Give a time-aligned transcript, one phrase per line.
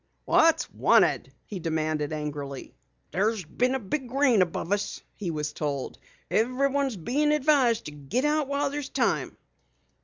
[0.25, 2.73] "What's wanted?" he demanded angrily.
[3.11, 5.99] "There's been a big rain above us," he was told.
[6.31, 9.37] "Everyone's being advised to get out while there's time."